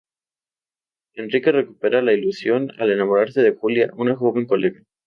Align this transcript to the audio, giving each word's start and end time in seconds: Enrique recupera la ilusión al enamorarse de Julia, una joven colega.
Enrique 1.13 1.51
recupera 1.51 2.01
la 2.01 2.13
ilusión 2.13 2.71
al 2.79 2.89
enamorarse 2.91 3.43
de 3.43 3.55
Julia, 3.55 3.91
una 3.97 4.15
joven 4.15 4.47
colega. 4.47 4.81